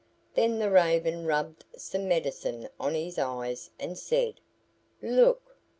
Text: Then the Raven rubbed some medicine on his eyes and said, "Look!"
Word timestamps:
Then 0.33 0.57
the 0.57 0.71
Raven 0.71 1.27
rubbed 1.27 1.63
some 1.77 2.07
medicine 2.07 2.67
on 2.79 2.95
his 2.95 3.19
eyes 3.19 3.69
and 3.79 3.95
said, 3.99 4.39
"Look!" 4.99 5.57